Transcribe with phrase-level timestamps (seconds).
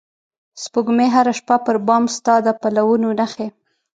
[0.63, 3.47] سپوږمۍ هره شپه پر بام ستا د پلونو نښې